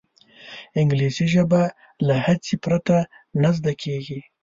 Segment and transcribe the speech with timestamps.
[0.79, 1.61] انګلیسي ژبه
[2.07, 2.95] له هڅې پرته
[3.41, 4.19] نه زده کېږي